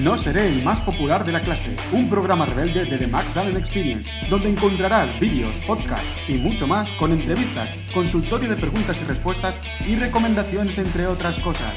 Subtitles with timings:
[0.00, 3.58] No seré el más popular de la clase, un programa rebelde de The Max Allen
[3.58, 9.58] Experience, donde encontrarás vídeos, podcasts y mucho más con entrevistas, consultorio de preguntas y respuestas
[9.86, 11.74] y recomendaciones entre otras cosas.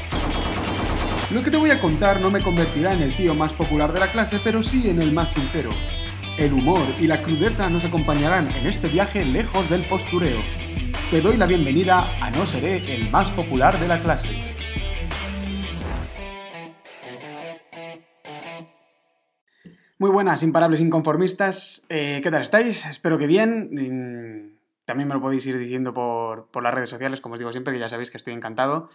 [1.33, 3.99] Lo que te voy a contar no me convertirá en el tío más popular de
[3.99, 5.71] la clase, pero sí en el más sincero.
[6.37, 10.39] El humor y la crudeza nos acompañarán en este viaje lejos del postureo.
[11.11, 14.44] Te doy la bienvenida a No seré el más popular de la clase.
[19.97, 21.85] Muy buenas, imparables inconformistas.
[21.87, 22.85] Eh, ¿Qué tal estáis?
[22.85, 23.69] Espero que bien.
[23.71, 27.53] Mm, también me lo podéis ir diciendo por, por, las redes sociales, como os digo
[27.53, 28.89] siempre, que ya sabéis que estoy encantado.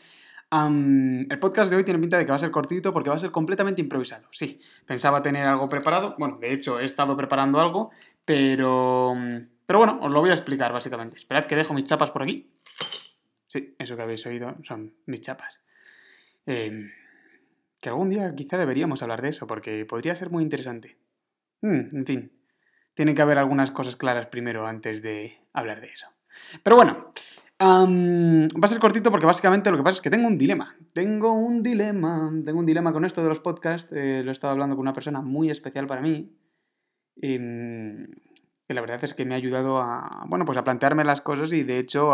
[0.52, 3.18] el podcast de hoy tiene pinta de que va a ser cortito porque va a
[3.18, 4.28] ser completamente improvisado.
[4.30, 6.16] Sí, pensaba tener algo preparado.
[6.18, 7.92] Bueno, de hecho, he estado preparando algo,
[8.26, 9.16] pero.
[9.64, 11.16] Pero bueno, os lo voy a explicar básicamente.
[11.16, 12.52] Esperad que dejo mis chapas por aquí.
[13.46, 15.62] Sí, eso que habéis oído son mis chapas.
[16.44, 16.90] Eh,
[17.80, 20.98] que algún día quizá deberíamos hablar de eso, porque podría ser muy interesante.
[21.62, 22.32] Hmm, en fin,
[22.94, 26.06] tiene que haber algunas cosas claras primero antes de hablar de eso.
[26.62, 27.12] Pero bueno,
[27.60, 30.74] va a ser cortito porque básicamente lo que pasa es que tengo un dilema.
[30.92, 33.92] Tengo un dilema, tengo un dilema con esto de los podcasts.
[33.92, 36.34] Eh, lo he estado hablando con una persona muy especial para mí.
[37.16, 38.06] Em,
[38.66, 41.52] que la verdad es que me ha ayudado a, bueno, pues a plantearme las cosas
[41.52, 42.12] y de hecho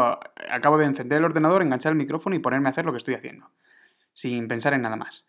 [0.50, 3.14] acabo de encender el ordenador, enganchar el micrófono y ponerme a hacer lo que estoy
[3.14, 3.50] haciendo,
[4.14, 5.26] sin pensar en nada más.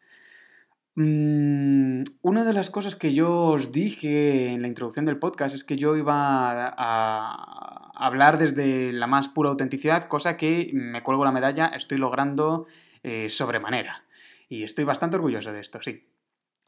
[0.99, 5.63] Mm, una de las cosas que yo os dije en la introducción del podcast es
[5.63, 11.31] que yo iba a, hablar desde la más pura autenticidad, cosa que me cuelgo la
[11.31, 12.65] medalla, estoy logrando
[13.03, 14.05] eh, sobremanera.
[14.49, 16.07] Y estoy bastante orgulloso de esto, sí.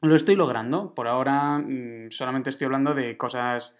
[0.00, 0.94] Lo estoy logrando.
[0.94, 3.79] Por ahora mm, solamente estoy hablando de cosas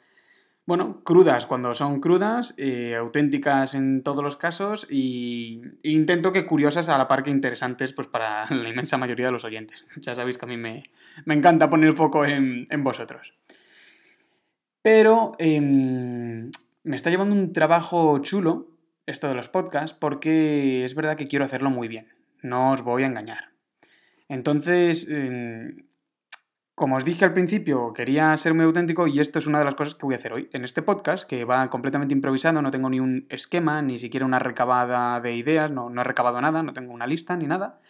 [0.67, 2.55] bueno, crudas cuando son crudas,
[2.97, 8.07] auténticas en todos los casos y, intento que curiosas a la par que interesantes pues
[8.07, 9.87] para la inmensa mayoría de los oyentes.
[9.97, 10.85] Ya sabéis que a mí me,
[11.27, 13.35] encanta poner el foco en, vosotros.
[14.83, 16.51] Pero em,
[16.85, 18.69] me está llevando un trabajo chulo
[19.07, 22.09] esto de los podcasts porque es verdad que quiero hacerlo muy bien,
[22.43, 23.51] no os voy a engañar.
[24.29, 25.85] Entonces, em,
[26.81, 29.75] como os dije al principio, quería ser muy auténtico y esto es una de las
[29.75, 30.49] cosas que voy a hacer hoy.
[30.55, 34.39] En este podcast, que va completamente improvisado, no tengo ni un esquema, ni siquiera una
[34.39, 37.81] recabada de ideas, no, no he recabado nada, no tengo una lista ni nada.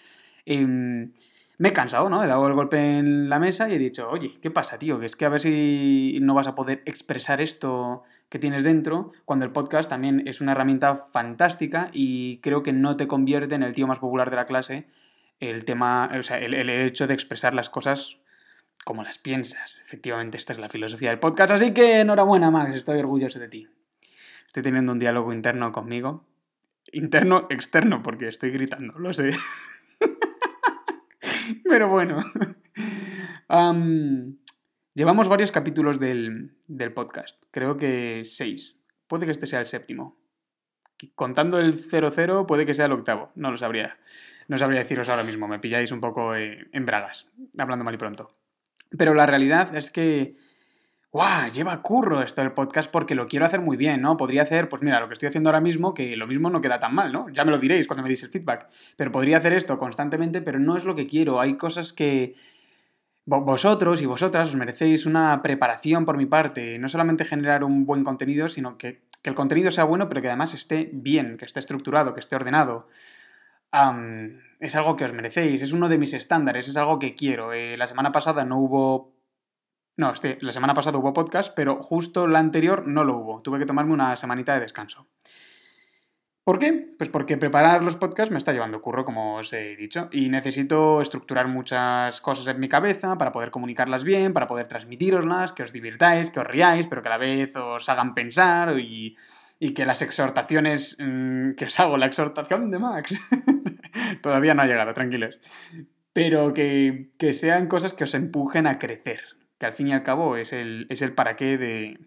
[0.44, 1.12] Em,
[1.58, 2.24] me he cansado, ¿no?
[2.24, 4.98] He dado el golpe en la mesa y he dicho, oye, ¿qué pasa, tío?
[4.98, 9.12] Que es que a ver si no vas a poder expresar esto que tienes dentro,
[9.24, 13.62] cuando el podcast también es una herramienta fantástica y creo que no te convierte en
[13.62, 14.88] el tío más popular de la clase
[15.38, 18.19] el tema, o sea, el hecho de expresar las cosas
[18.84, 19.80] como las piensas.
[19.80, 21.52] Efectivamente, esta es la filosofía del podcast.
[21.52, 23.68] Así que enhorabuena, Max, estoy orgulloso de ti.
[24.46, 26.26] Estoy teniendo un diálogo interno conmigo.
[26.92, 29.30] Interno, externo, porque estoy gritando, lo sé.
[31.68, 32.20] Pero bueno.
[34.94, 37.42] llevamos varios capítulos del, del podcast.
[37.50, 38.76] Creo que seis.
[39.06, 40.18] Puede que este sea el séptimo.
[41.14, 43.32] Contando el 00, puede que sea el octavo.
[43.34, 43.98] No lo sabría.
[44.48, 45.48] No sabría deciros ahora mismo.
[45.48, 47.28] Me pilláis un poco eh, en bragas.
[47.56, 48.30] Hablando mal y pronto.
[48.96, 50.34] Pero la realidad es que,
[51.12, 51.50] ¡guau!
[51.50, 54.16] Lleva curro esto del podcast porque lo quiero hacer muy bien, ¿no?
[54.16, 56.80] Podría hacer, pues mira, lo que estoy haciendo ahora mismo, que lo mismo no queda
[56.80, 57.28] tan mal, ¿no?
[57.30, 58.68] Ya me lo diréis cuando me deis el feedback.
[58.96, 61.40] Pero podría hacer esto constantemente, pero no es lo que quiero.
[61.40, 62.34] Hay cosas que
[63.26, 66.78] vosotros y vosotras os merecéis una preparación por mi parte.
[66.78, 70.28] No solamente generar un buen contenido, sino que, que el contenido sea bueno, pero que
[70.28, 72.88] además esté bien, que esté estructurado, que esté ordenado
[73.72, 77.52] es algo que os merecéis, es uno de mis estándares, es algo que quiero.
[77.52, 79.14] Eh, la semana pasada no hubo...
[79.96, 83.42] No, este, la semana pasada hubo podcast, pero justo la anterior no lo hubo.
[83.42, 85.06] Tuve que tomarme una semanita de descanso.
[86.42, 86.94] ¿Por qué?
[86.96, 91.00] Pues porque preparar los podcasts me está llevando curro, como os he dicho, y necesito
[91.00, 95.72] estructurar muchas cosas en mi cabeza para poder comunicarlas bien, para poder transmitiroslas, que os
[95.72, 99.16] divirtáis, que os riáis, pero que a la vez os hagan pensar y
[99.62, 103.20] y que las exhortaciones mm, que os hago, la exhortación de Max,
[104.22, 105.38] todavía no ha llegado, tranquilos,
[106.14, 109.20] pero que, sean cosas que os empujen a crecer,
[109.58, 112.00] que al fin y al cabo es el, es el para qué de...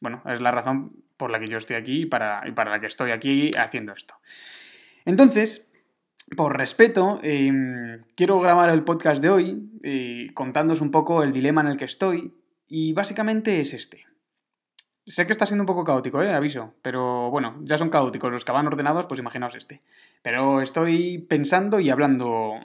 [0.00, 2.86] Bueno, es la razón por la que yo estoy aquí y para, para la que
[2.86, 4.14] estoy aquí haciendo esto.
[5.04, 5.70] Entonces,
[6.34, 10.32] por respeto, em, quiero grabar el podcast de hoy eh,
[10.80, 12.34] un poco el dilema en el que estoy
[12.66, 14.11] y básicamente es este.
[15.06, 16.32] Sé que está siendo un poco caótico, ¿eh?
[16.32, 16.74] Aviso.
[16.82, 19.80] Pero bueno, ya son caóticos los que van ordenados, pues imaginaos este.
[20.22, 22.60] Pero estoy pensando y hablando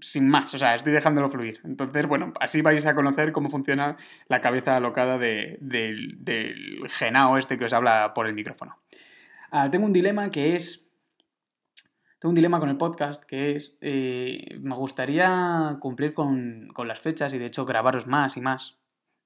[0.00, 1.60] sin más, o sea, estoy dejándolo fluir.
[1.64, 3.96] Entonces, bueno, así vais a conocer cómo funciona
[4.28, 8.78] la cabeza alocada del, del genao este que os habla por el micrófono.
[9.50, 10.88] Ah, tengo un dilema que es...
[12.18, 17.34] tengo un dilema con el podcast que es, eh, me gustaría cumplir con, las fechas
[17.34, 18.78] y de hecho grabaros más y más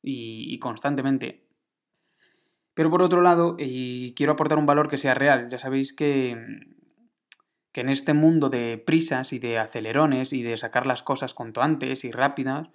[0.02, 1.43] y, constantemente.
[2.74, 5.48] Pero por otro lado, y quiero aportar un valor que sea real.
[5.48, 6.36] Ya sabéis que,
[7.72, 11.62] que en este mundo de prisas y de acelerones y de sacar las cosas cuanto
[11.62, 12.68] antes y rápidas,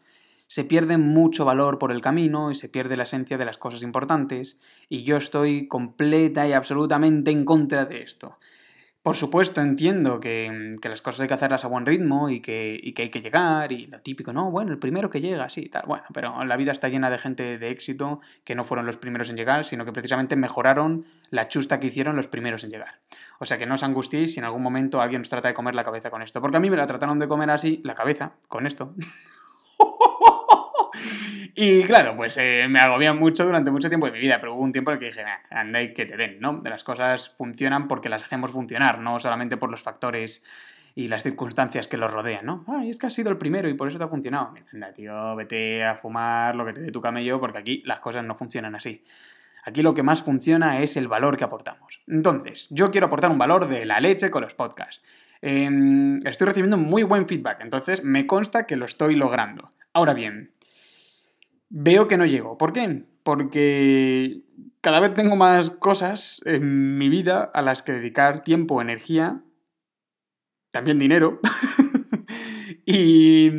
[0.48, 3.84] se pierde mucho valor por el camino y se pierde la esencia de las cosas
[3.84, 4.57] importantes,
[4.90, 8.40] y yo estoy completa y absolutamente en contra de esto.
[9.01, 12.92] Por supuesto, entiendo que, las cosas hay que hacerlas a buen ritmo y que, y
[12.92, 15.84] que, hay que llegar y lo típico, no, bueno, el primero que llega, sí, tal,
[15.88, 19.30] bueno, pero la vida está llena de gente de éxito que no fueron los primeros
[19.30, 23.00] en llegar, sino que precisamente mejoraron la chusta que hicieron los primeros en llegar.
[23.40, 25.75] O sea que no os angustiéis si en algún momento alguien os trata de comer
[25.75, 28.34] la cabeza con esto, porque a mí me la trataron de comer así, la cabeza,
[28.50, 28.94] con esto.
[31.56, 34.63] Y claro, pues eh, me agobía mucho durante mucho tiempo de mi vida, pero hubo
[34.63, 36.62] un tiempo en el que dije, anda y que te den, ¿no?
[36.63, 40.44] Las cosas funcionan porque las hacemos funcionar, no solamente por los factores
[40.95, 42.63] y las circunstancias que los rodean, ¿no?
[42.68, 44.53] Ay, es que has sido el primero y por eso te ha funcionado.
[44.71, 48.24] Anda, tío, vete a fumar lo que te dé tu camello porque aquí las cosas
[48.24, 49.03] no funcionan así.
[49.63, 52.01] Aquí lo que más funciona es el valor que aportamos.
[52.07, 55.03] Entonces, yo quiero aportar un valor de la leche con los podcasts.
[55.42, 59.71] Em, estoy recibiendo muy buen feedback, entonces me consta que lo estoy logrando.
[59.94, 60.51] Ahora bien,
[61.69, 62.57] veo que no llego.
[62.57, 63.06] ¿Por qué?
[63.24, 64.44] Porque
[64.81, 69.44] cada vez tengo más cosas en mi vida a las que dedicar tiempo, energía,
[70.71, 71.39] también dinero,
[72.86, 73.50] y,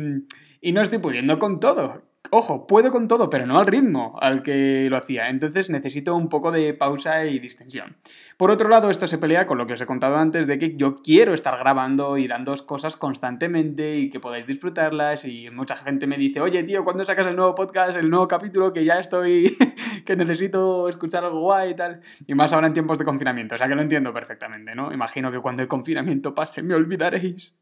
[0.61, 2.10] y no estoy pudiendo con todo.
[2.29, 5.29] Ojo, puedo con todo, pero no al ritmo al que lo hacía.
[5.29, 7.97] Entonces necesito un poco de pausa y distensión.
[8.37, 10.77] Por otro lado, esto se pelea con lo que os he contado antes de que
[10.77, 15.25] yo quiero estar grabando y dando cosas constantemente y que podáis disfrutarlas.
[15.25, 18.71] Y mucha gente me dice, oye tío, ¿cuándo sacas el nuevo podcast, el nuevo capítulo?
[18.71, 19.57] Que ya estoy,
[20.05, 22.01] que necesito escuchar algo guay y tal.
[22.27, 23.55] Y más ahora en tiempos de confinamiento.
[23.55, 24.93] O sea que lo entiendo perfectamente, ¿no?
[24.93, 27.57] Imagino que cuando el confinamiento pase me olvidaréis.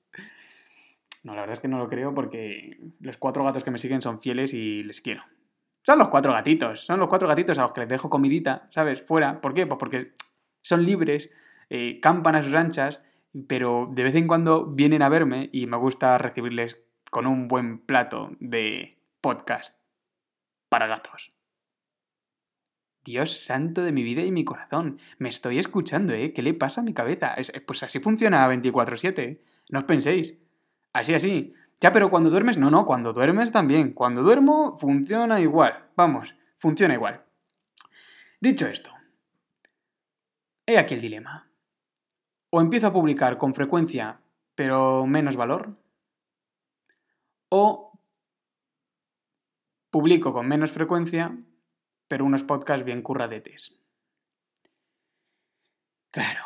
[1.23, 4.01] No, la verdad es que no lo creo porque los cuatro gatos que me siguen
[4.01, 5.23] son fieles y les quiero.
[5.83, 9.01] Son los cuatro gatitos, son los cuatro gatitos a los que les dejo comidita, ¿sabes?
[9.01, 9.41] Fuera.
[9.41, 9.65] ¿Por qué?
[9.65, 10.13] Pues porque
[10.61, 11.29] son libres,
[11.69, 13.01] eh, campan a sus anchas,
[13.47, 16.79] pero de vez en cuando vienen a verme y me gusta recibirles
[17.09, 19.79] con un buen plato de podcast
[20.69, 21.33] para gatos.
[23.03, 26.33] Dios santo de mi vida y mi corazón, me estoy escuchando, ¿eh?
[26.33, 27.35] ¿Qué le pasa a mi cabeza?
[27.65, 30.37] pues así funciona 24/7, no os penséis.
[30.93, 31.53] Así, así.
[31.81, 33.93] Ya, pero cuando duermes, no, no, cuando duermes también.
[33.93, 35.89] Cuando duermo, funciona igual.
[35.95, 37.23] Vamos, funciona igual.
[38.41, 38.91] Dicho esto,
[40.65, 41.51] he aquí el dilema.
[42.51, 44.21] O empiezo a publicar con frecuencia,
[44.55, 45.77] pero menos valor.
[47.49, 47.89] O
[49.89, 51.37] publico con menos frecuencia,
[52.07, 53.79] pero unos podcasts bien curradetes.
[56.11, 56.43] Claro,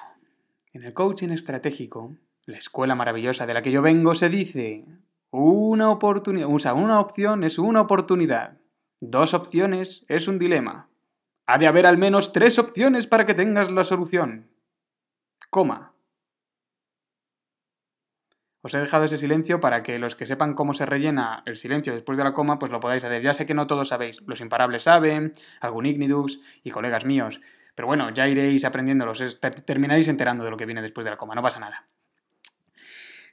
[0.73, 4.85] en el coaching estratégico la escuela maravillosa de la que yo vengo se dice,
[5.31, 8.57] una oportunidad, una opción es una oportunidad,
[8.99, 10.89] dos opciones es un dilema.
[11.47, 14.49] Ha de haber al menos tres opciones para que tengas la solución.
[15.49, 15.93] Coma.
[18.61, 21.93] Os he dejado ese silencio para que los que sepan cómo se rellena el silencio
[21.93, 23.21] después de la coma, pues lo podáis hacer.
[23.21, 24.21] Ya sé que no todos sabéis.
[24.25, 27.41] Los imparables saben, algún Ignidux y colegas míos.
[27.75, 29.39] Pero bueno, ya iréis aprendiéndolos.
[29.65, 31.35] Terminaréis enterando de lo que viene después de la coma.
[31.35, 31.89] No pasa nada.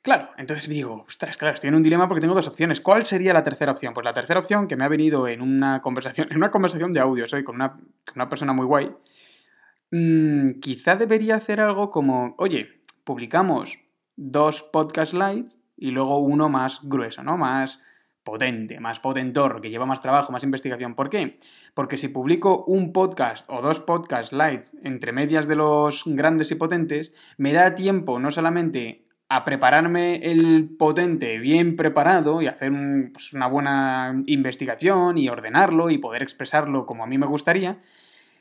[0.02, 2.80] Claro, entonces digo, ostras, claro, estoy en un dilema porque tengo dos opciones.
[2.80, 3.92] ¿Cuál sería la tercera opción?
[3.92, 7.00] Pues la tercera opción que me ha venido en una conversación, en una conversación de
[7.00, 8.90] audio, soy con una, persona muy guay.
[9.90, 13.78] Mm, quizá debería hacer algo como, oye, publicamos
[14.16, 17.36] dos podcast lights y luego uno más grueso, ¿no?
[17.36, 17.82] Más
[18.24, 20.94] potente, más potentor, que lleva más trabajo, más investigación.
[20.94, 21.38] ¿Por qué?
[21.74, 26.54] Porque si publico un podcast o dos podcast lights entre medias de los grandes y
[26.54, 32.72] potentes, me da tiempo no solamente a prepararme el potente bien preparado y hacer
[33.12, 37.78] pues, una buena investigación y ordenarlo y poder expresarlo como a mí me gustaría,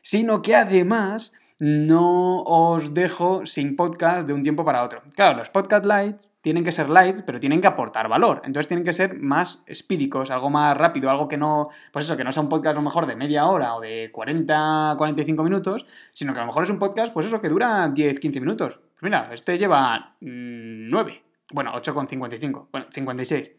[0.01, 5.03] sino que además no os dejo sin podcast de un tiempo para otro.
[5.13, 8.41] Claro, los podcast lights tienen que ser lights, pero tienen que aportar valor.
[8.43, 12.23] Entonces tienen que ser más espídicos, algo más rápido, algo que no, pues eso, que
[12.23, 15.85] no sea un podcast a lo mejor de media hora o de 40, 45 minutos,
[16.13, 18.79] sino que a lo mejor es un podcast, pues eso, que dura 10, 15 minutos.
[19.01, 21.13] Mira, este lleva 9.
[21.13, 22.67] Mm, bueno, 8,55.
[22.71, 23.51] Bueno, 56.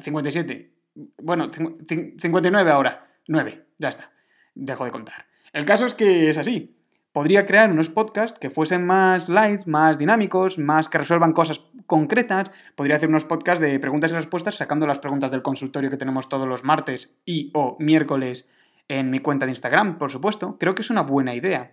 [0.00, 0.74] 57.
[1.22, 3.06] Bueno, 59 ahora.
[3.28, 3.66] 9.
[3.78, 4.10] Ya está.
[4.54, 5.26] Dejo de contar.
[5.52, 6.74] El caso es que es así.
[7.12, 12.50] Podría crear unos podcasts que fuesen más lights, más dinámicos, más que resuelvan cosas concretas.
[12.76, 16.28] Podría hacer unos podcasts de preguntas y respuestas sacando las preguntas del consultorio que tenemos
[16.28, 18.46] todos los martes y o miércoles
[18.88, 20.58] en mi cuenta de Instagram, por supuesto.
[20.58, 21.72] Creo que es una buena idea.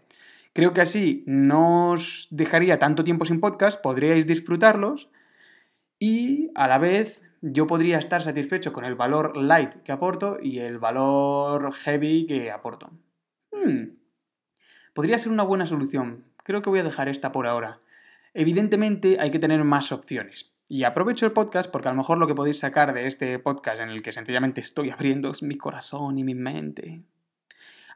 [0.55, 5.09] Creo que así no os dejaría tanto tiempo sin podcast, podríais disfrutarlos
[5.99, 10.59] y a la vez yo podría estar satisfecho con el valor light que aporto y
[10.59, 12.93] el valor heavy que aporto.
[13.51, 13.97] Hmm.
[14.93, 16.23] Podría ser una buena solución.
[16.45, 17.81] Creo que voy a dejar esta por ahora.
[18.33, 20.53] Evidentemente hay que tener más opciones.
[20.69, 23.81] Y aprovecho el podcast porque a lo mejor lo que podéis sacar de este podcast
[23.81, 27.03] en el que sencillamente estoy abriendo mi corazón y mi mente.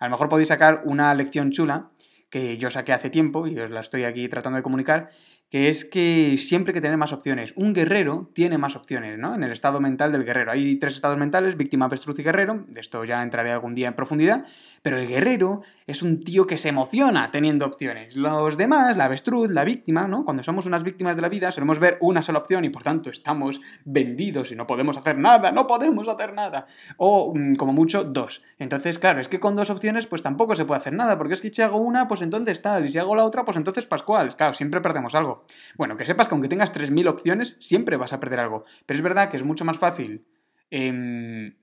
[0.02, 1.90] A lo mejor podéis sacar una lección chula
[2.30, 5.10] que yo saqué hace tiempo y os la estoy aquí tratando de comunicar,
[5.50, 7.54] que es que siempre hay que tener más opciones.
[7.56, 9.34] Un guerrero tiene más opciones, ¿no?
[9.34, 10.52] En el estado mental del guerrero.
[10.52, 12.66] Hay tres estados mentales, víctima, avestruz y guerrero.
[12.68, 14.46] De esto ya entraré algún día en profundidad.
[14.84, 18.16] Pero el guerrero es un tío que se emociona teniendo opciones.
[18.16, 20.24] Los demás, la avestruz, la víctima, ¿no?
[20.24, 23.10] Cuando somos unas víctimas de la vida, solemos ver una sola opción y por tanto
[23.10, 26.68] estamos vendidos y no podemos hacer nada, no podemos hacer nada.
[26.98, 28.44] O mm, como mucho, dos.
[28.60, 31.42] Entonces, claro, es que con dos opciones pues tampoco se puede hacer nada, porque es
[31.42, 34.36] que si hago una, pues entonces tal, y si hago la otra, pues entonces Pascual.
[34.36, 35.44] Claro, siempre perdemos algo.
[35.76, 38.62] Bueno, que sepas que aunque tengas 3.000 opciones, siempre vas a perder algo.
[38.86, 40.28] Pero es verdad que es mucho más fácil
[40.70, 41.56] em,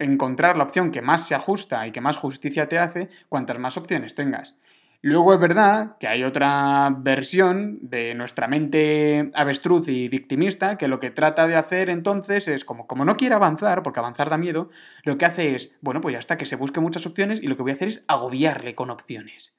[0.00, 3.76] encontrar la opción que más se ajusta y que más justicia te hace cuantas más
[3.76, 4.56] opciones tengas.
[5.02, 11.00] Luego es verdad que hay otra versión de nuestra mente avestruz y victimista que lo
[11.00, 14.68] que trata de hacer entonces es, como, como no quiere avanzar, porque avanzar da miedo,
[15.04, 17.56] lo que hace es, bueno, pues ya está, que se busque muchas opciones y lo
[17.56, 19.56] que voy a hacer es agobiarle con opciones.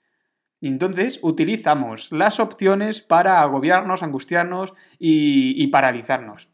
[0.60, 6.51] Y entonces utilizamos las opciones para agobiarnos, angustiarnos y, paralizarnos.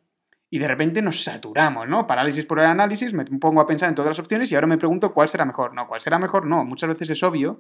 [0.50, 2.08] Y de repente nos saturamos, ¿no?
[2.08, 4.78] Parálisis por el análisis, me pongo a pensar en todas las opciones y ahora me
[4.78, 5.74] pregunto cuál será mejor.
[5.74, 6.64] No, cuál será mejor, no.
[6.64, 7.60] Muchas veces es obvio,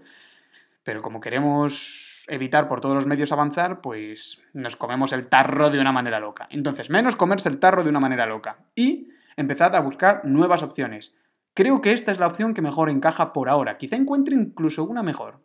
[0.84, 5.79] pero como queremos evitar por todos los medios avanzar, pues nos comemos el tarro de
[5.79, 6.48] una manera loca.
[6.50, 8.58] Entonces, menos comerse el tarro de una manera loca.
[8.75, 11.13] Y empezad a buscar nuevas opciones.
[11.53, 13.77] Creo que esta es la opción que mejor encaja por ahora.
[13.77, 15.41] Quizá encuentre incluso una mejor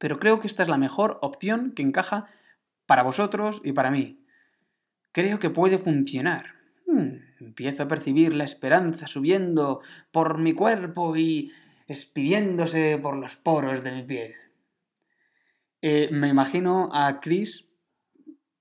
[0.00, 2.26] pero creo que esta es la mejor opción que encaja
[2.86, 4.24] para vosotros y para mí.
[5.12, 6.54] Creo que puede funcionar.
[6.90, 9.80] Hmm, empiezo a percibir la esperanza subiendo
[10.10, 11.52] por mi cuerpo y
[11.86, 14.34] expidiéndose por los poros de mi piel.
[15.82, 17.70] Eh, me imagino a Chris,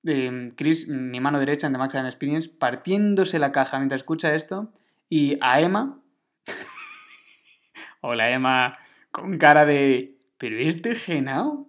[0.05, 4.74] eh, Chris, mi mano derecha en The Max Experience, partiéndose la caja mientras escucha esto,
[5.09, 6.01] y a Emma,
[8.01, 8.77] hola Emma,
[9.12, 11.68] con cara de pero este genao.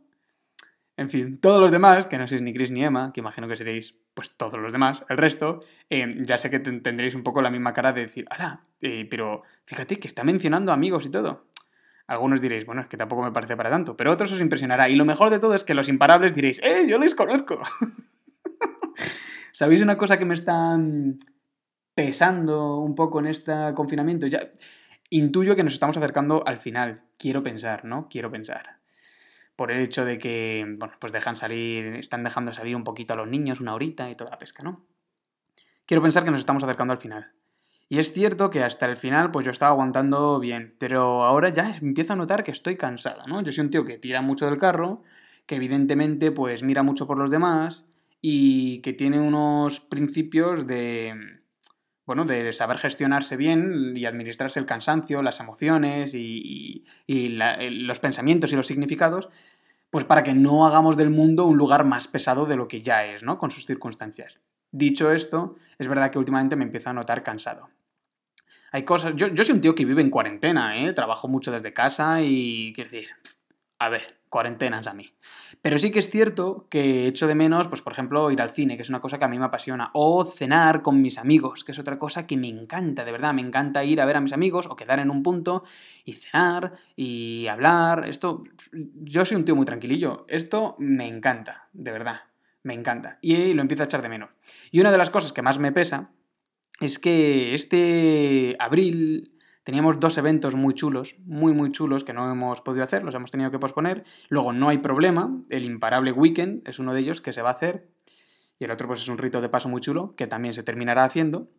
[1.01, 3.57] En fin, todos los demás, que no sois ni Chris ni Emma, que imagino que
[3.57, 7.49] seréis pues todos los demás, el resto, eh, ya sé que tendréis un poco la
[7.49, 8.61] misma cara de decir, ¡hala!
[8.83, 11.47] Eh, pero fíjate que está mencionando amigos y todo.
[12.07, 14.91] Algunos diréis, bueno, es que tampoco me parece para tanto, pero otros os impresionará.
[14.91, 16.85] Y lo mejor de todo es que los imparables diréis, ¡eh!
[16.87, 17.63] Yo les conozco.
[19.53, 20.79] ¿Sabéis una cosa que me está
[21.95, 24.27] pesando un poco en este confinamiento?
[24.27, 24.51] Ya,
[25.09, 27.05] Intuyo que nos estamos acercando al final.
[27.17, 28.07] Quiero pensar, ¿no?
[28.11, 28.80] Quiero pensar.
[29.61, 33.17] Por el hecho de que, bueno, pues dejan salir, están dejando salir un poquito a
[33.17, 34.87] los niños, una horita y toda la pesca, ¿no?
[35.85, 37.33] Quiero pensar que nos estamos acercando al final.
[37.87, 41.77] Y es cierto que hasta el final, pues yo estaba aguantando bien, pero ahora ya
[41.79, 43.43] empiezo a notar que estoy cansada, ¿no?
[43.43, 45.03] Yo soy un tío que tira mucho del carro,
[45.45, 47.85] que evidentemente, pues mira mucho por los demás
[48.23, 51.40] y que tiene unos principios de
[52.11, 58.57] bueno, de saber gestionarse bien y administrarse el cansancio, las emociones y, los pensamientos y
[58.57, 59.29] los significados,
[59.91, 63.05] pues para que no hagamos del mundo un lugar más pesado de lo que ya
[63.05, 63.39] es, ¿no?
[63.39, 64.41] Con sus circunstancias.
[64.73, 67.69] Dicho esto, es verdad que últimamente me empiezo a notar cansado.
[68.73, 69.13] Hay cosas.
[69.15, 70.93] Yo, yo soy un tío que vive en cuarentena, ¿eh?
[70.93, 72.73] Trabajo mucho desde casa y.
[72.75, 73.11] Quiero decir.
[73.79, 75.07] A ver, cuarentenas a mí.
[75.63, 78.77] Pero sí que es cierto que echo de menos, pues por ejemplo, ir al cine,
[78.77, 81.73] que es una cosa que a mí me apasiona, o cenar con mis amigos, que
[81.73, 84.33] es otra cosa que me encanta, de verdad, me encanta ir a ver a mis
[84.33, 85.63] amigos o quedar en un punto
[86.05, 88.09] y cenar y hablar.
[88.09, 92.21] Esto, yo soy un tío muy tranquilillo, esto me encanta, de verdad,
[92.63, 93.19] me encanta.
[93.21, 94.31] Y lo empiezo a echar de menos.
[94.71, 96.11] Y una de las cosas que más me pesa
[96.81, 99.33] es que este abril
[99.71, 103.31] Teníamos dos eventos muy chulos, muy muy chulos, que no hemos podido hacer, los hemos
[103.31, 104.03] tenido que posponer.
[104.29, 107.53] Luego no hay problema, el imparable weekend es uno de ellos que se va a
[107.53, 107.87] hacer.
[108.59, 111.05] Y el otro pues es un rito de paso muy chulo que también se terminará
[111.05, 111.53] haciendo.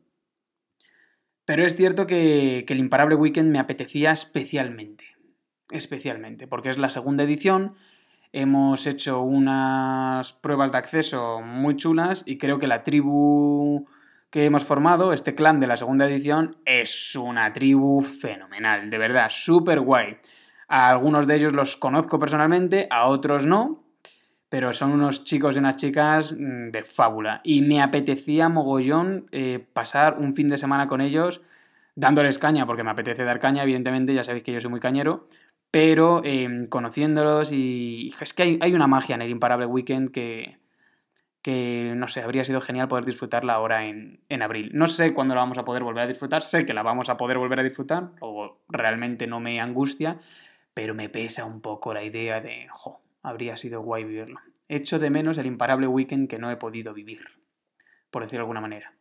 [1.46, 5.06] Pero es cierto que, que el imparable weekend me apetecía especialmente.
[5.70, 7.76] Especialmente, porque es la segunda edición,
[8.34, 13.88] hemos hecho unas pruebas de acceso muy chulas y creo que la tribu
[14.32, 19.28] que hemos formado, este clan de la segunda edición, es una tribu fenomenal, de verdad,
[19.30, 20.18] súper guay.
[20.70, 23.84] A algunos de ellos los conozco personalmente, a otros no,
[24.48, 27.42] pero son unos chicos y unas chicas mm, de fábula.
[27.44, 31.42] Y me apetecía mogollón eh, pasar un fin de semana con ellos
[31.96, 35.28] dándoles caña, porque me apetece dar caña, evidentemente, ya sabéis que yo soy muy cañero,
[35.72, 40.61] pero em, conociéndolos y es que hay, una magia en el imparable weekend que,
[41.42, 44.72] que, no sé, habría sido genial poder disfrutarla ahora en, en, abril.
[44.74, 47.18] No sé cuándo la vamos a poder volver a disfrutar, sé que la vamos a
[47.18, 50.20] poder volver a disfrutar, o realmente no me angustia,
[50.74, 54.40] pero me pesa un poco la idea de, jo, habría sido guay vivirlo.
[54.68, 57.22] Echo de menos el imparable weekend que no he podido vivir,
[58.10, 58.94] por decirlo de alguna manera.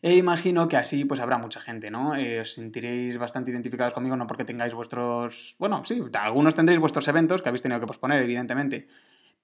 [0.00, 2.14] E imagino que así pues habrá mucha gente, ¿no?
[2.14, 5.56] Eh, os sentiréis bastante identificados conmigo, no porque tengáis vuestros...
[5.58, 8.86] Bueno, sí, algunos tendréis vuestros eventos que habéis tenido que posponer, evidentemente.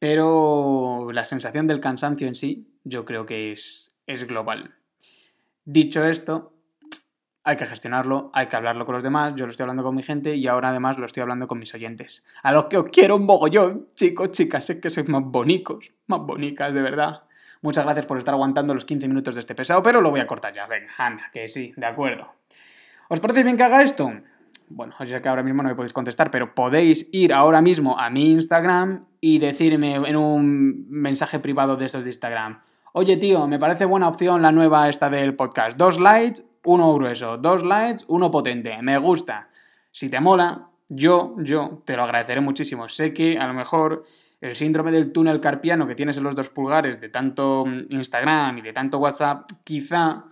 [0.04, 4.74] Pero la sensación del cansancio en sí, yo creo que es, es global.
[5.64, 6.52] Dicho esto,
[7.42, 10.02] hay que gestionarlo, hay que hablarlo con los demás, yo lo estoy hablando con mi
[10.02, 12.22] gente y ahora además lo estoy hablando con mis oyentes.
[12.42, 16.20] A los que os quiero un mogollón, chicos, chicas, sé que sois más bonicos, más
[16.20, 17.22] bonicas, de verdad.
[17.62, 20.26] Muchas gracias por estar aguantando los 15 minutos de este pesado, pero lo voy a
[20.26, 20.66] cortar ya.
[20.66, 22.30] Venga, anda, que sí, de acuerdo.
[23.08, 24.12] ¿Os parece bien que haga esto?
[24.68, 28.10] Bueno, ya que ahora mismo no me podéis contestar, pero podéis ir ahora mismo a
[28.10, 32.60] mi Instagram y decirme en un mensaje privado de esos de Instagram.
[32.92, 35.76] Oye, tío, me parece buena opción la nueva esta del podcast.
[35.76, 37.38] Dos likes, uno grueso.
[37.38, 38.80] Dos likes, uno potente.
[38.82, 39.48] Me gusta.
[39.90, 42.88] Si te mola, yo, yo te lo agradeceré muchísimo.
[42.88, 44.04] Sé que a lo mejor
[44.40, 48.58] el síndrome del túnel carpiano que tienes en los dos pulgares de tanto mm, Instagram
[48.58, 50.24] y de tanto WhatsApp, quizá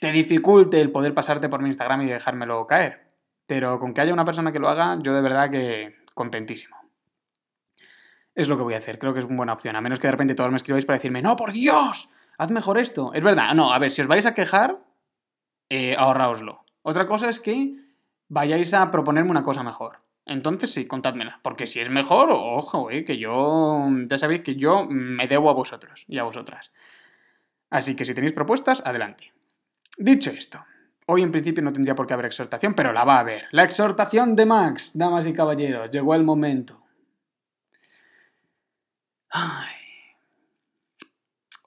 [0.00, 3.09] te dificulte el poder pasarte por mi Instagram y dejármelo caer.
[3.50, 6.76] Pero con que haya una persona que lo haga, yo de verdad que contentísimo.
[8.32, 9.74] Es lo que voy a hacer, creo que es una buena opción.
[9.74, 12.78] A menos que de repente todos me escribáis para decirme, no, por Dios, haz mejor
[12.78, 13.12] esto.
[13.12, 14.78] Es verdad, no, a ver, si os vais a quejar,
[15.68, 16.64] eh, ahorraoslo.
[16.82, 17.74] Otra cosa es que
[18.28, 19.98] vayáis a proponerme una cosa mejor.
[20.26, 21.40] Entonces sí, contádmela.
[21.42, 23.84] Porque si es mejor, ojo, eh, que yo.
[24.06, 26.70] Ya sabéis que yo me debo a vosotros y a vosotras.
[27.68, 29.32] Así que si tenéis propuestas, adelante.
[29.98, 30.64] Dicho esto,
[31.10, 33.48] hoy en principio no tendría por qué haber exhortación, pero la va a haber.
[33.50, 35.90] La exhortación de Max, damas y caballeros.
[35.90, 36.80] Llegó el momento.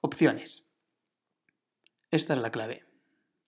[0.00, 0.66] Opciones.
[2.10, 2.84] Esta es la clave.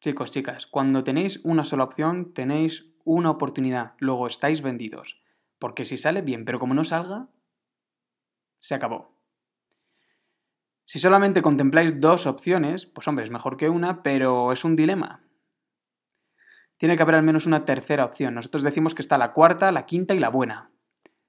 [0.01, 5.17] Chicos, chicas, cuando tenéis una sola opción, tenéis una oportunidad, luego estáis vendidos.
[5.59, 7.29] Porque si sale bien, pero como no salga,
[8.61, 9.17] se acabó.
[10.85, 15.26] Si solamente contempláis dos opciones, pues hombre, es mejor que una, pero es un dilema.
[16.79, 18.35] Tiene que haber al menos una tercera opción.
[18.35, 20.71] Nosotros decimos que está la cuarta, la quinta y la buena.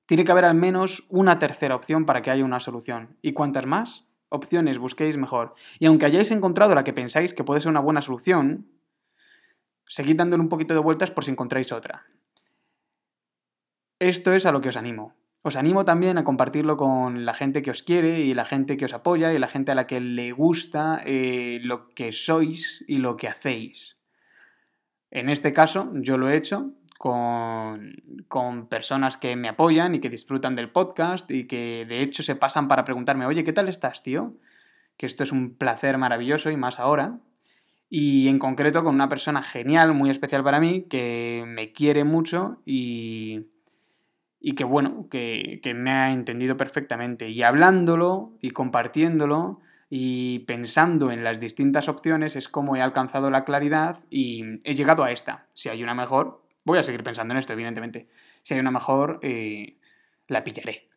[0.05, 3.17] Tiene que haber al menos una tercera opción para que haya una solución.
[3.21, 5.55] Y cuantas más opciones busquéis, mejor.
[5.79, 8.67] Y aunque hayáis encontrado la que pensáis que puede ser una buena solución,
[9.85, 12.05] seguid dándole un poquito de vueltas por si encontráis otra.
[13.99, 15.15] Esto es a lo que os animo.
[15.43, 18.85] Os animo también a compartirlo con la gente que os quiere y la gente que
[18.85, 22.97] os apoya y la gente a la que le gusta eh, lo que sois y
[22.97, 23.95] lo que hacéis.
[25.11, 27.95] En este caso, yo lo he hecho con,
[28.27, 32.35] con, personas que me apoyan y que disfrutan del podcast y que de hecho se
[32.35, 34.31] pasan para preguntarme, oye, ¿qué tal estás, tío?
[34.97, 37.19] Que esto es un placer maravilloso y más ahora
[37.89, 42.61] y en concreto con una persona genial, muy especial para mí, que me quiere mucho
[42.65, 43.49] y,
[44.39, 47.29] y que bueno, que, que, me ha entendido perfectamente.
[47.29, 53.45] Y hablándolo y compartiéndolo y pensando en las distintas opciones es como he alcanzado la
[53.45, 55.47] claridad y he llegado a esta.
[55.53, 58.05] Si hay una mejor, voy a seguir pensando en esto, evidentemente.
[58.43, 59.77] Si hay una mejor, eh,
[60.27, 60.89] la pillaré.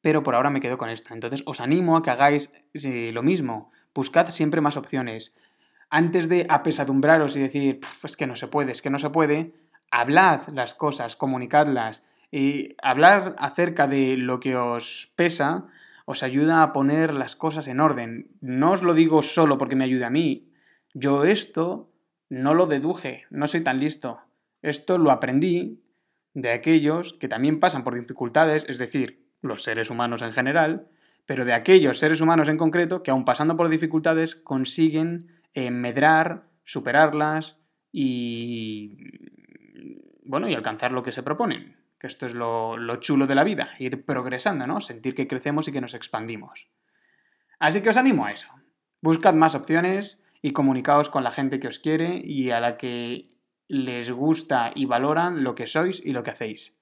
[0.00, 1.14] Pero por ahora me quedo con esta.
[1.14, 3.70] Entonces os animo a que hagáis eh, lo mismo.
[3.94, 5.30] Buscad siempre más opciones
[5.90, 9.52] antes de apesadumbraros y decir, es que no se puede, es que no se puede,
[9.90, 12.04] hablad las cosas, comunicadlas.
[12.32, 15.66] Y hablar acerca de lo que os pesa
[16.10, 18.32] os ayuda a poner las cosas en orden.
[18.40, 20.52] No os lo digo solo porque me ayude a mí.
[20.92, 21.92] Yo esto
[22.28, 24.18] no lo deduje, no soy tan listo.
[24.60, 25.84] Esto lo aprendí
[26.34, 30.88] de aquellos que también pasan por dificultades, es decir, los seres humanos en general,
[31.26, 37.58] pero de aquellos seres humanos en concreto que aun pasando por dificultades consiguen medrar, superarlas
[37.92, 38.98] y,
[40.24, 41.79] bueno, y alcanzar lo que se proponen.
[42.00, 44.80] Que esto es lo, lo chulo de la vida, ir progresando, ¿no?
[44.80, 46.66] Sentir que crecemos y que nos expandimos.
[47.60, 48.48] Así que os animo a eso.
[49.02, 53.30] Buscad más opciones y comunicaos con la gente que os quiere y a la que
[53.68, 56.72] les gusta y valoran lo que sois y lo que hacéis.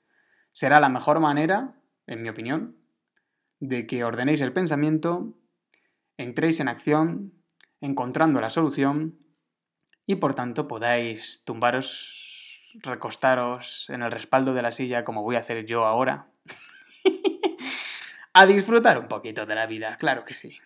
[0.52, 1.74] Será la mejor manera,
[2.06, 2.76] en mi opinión,
[3.60, 5.36] de que ordenéis el pensamiento,
[6.16, 7.32] entréis en acción
[7.80, 9.18] encontrando la solución
[10.06, 12.27] y por tanto podáis tumbaros,
[12.82, 16.26] recostaros en el respaldo de la silla como voy a hacer yo ahora,
[18.32, 20.56] a disfrutar un poquito de la vida, claro que sí.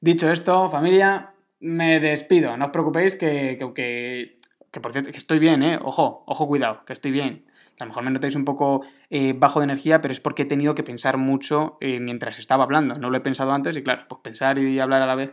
[0.00, 2.56] Dicho esto, familia, me despido.
[2.56, 4.38] No os preocupéis que, que,
[4.70, 5.78] que, por cierto, que estoy bien, ¿eh?
[5.82, 7.46] Ojo, ojo, cuidado, que estoy bien.
[7.78, 10.46] A lo mejor me notáis un poco eh, bajo de energía, pero es porque he
[10.46, 12.94] tenido que pensar mucho eh, mientras estaba hablando.
[12.94, 15.32] No lo he pensado antes y claro, pues pensar y hablar a la vez.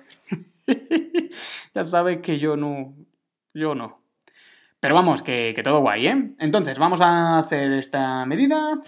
[1.73, 2.95] ya sabes que yo no.
[3.53, 4.02] Yo no.
[4.83, 6.31] Pero vamos, que, todo guay, ¿eh?
[6.39, 8.81] Entonces, vamos a hacer esta medida.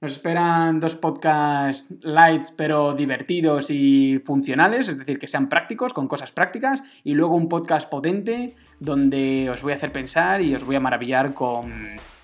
[0.00, 6.08] Nos esperan dos podcasts lights pero divertidos y funcionales, es decir, que sean prácticos, con
[6.08, 10.64] cosas prácticas, y luego un podcast potente donde os voy a hacer pensar y os
[10.64, 11.72] voy a maravillar con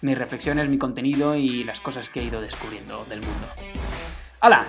[0.01, 3.47] mis reflexiones, mi contenido y las cosas que he ido descubriendo del mundo.
[4.43, 4.67] ¡Hala!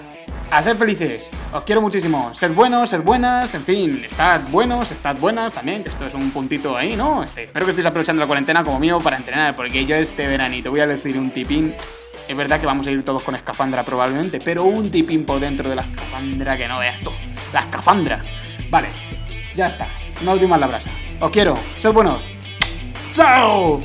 [0.52, 1.28] A ser felices.
[1.52, 2.32] Os quiero muchísimo.
[2.36, 6.78] Sed buenos, sed buenas, en fin, estad buenos, estad buenas también, esto es un puntito
[6.78, 7.24] ahí, ¿no?
[7.24, 10.70] Este, espero que estéis aprovechando la cuarentena como mío para entrenar, porque yo este veranito
[10.70, 11.74] voy a decir un tipín
[12.28, 15.68] es verdad que vamos a ir todos con escafandra probablemente, pero un tipín por dentro
[15.68, 17.10] de la escafandra que no veas tú.
[17.52, 18.22] La escafandra.
[18.70, 18.90] Vale,
[19.56, 19.88] ya está.
[20.24, 20.92] No os doy la brasa.
[21.20, 21.56] Os quiero.
[21.80, 22.24] Sed buenos.
[23.12, 23.82] ¡Chao!